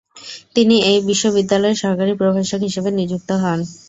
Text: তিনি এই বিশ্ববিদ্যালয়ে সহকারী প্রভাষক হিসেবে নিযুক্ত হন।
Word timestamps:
তিনি 0.55 0.75
এই 0.89 0.99
বিশ্ববিদ্যালয়ে 1.09 1.79
সহকারী 1.81 2.13
প্রভাষক 2.19 2.59
হিসেবে 2.67 2.89
নিযুক্ত 2.93 3.29
হন। 3.43 3.59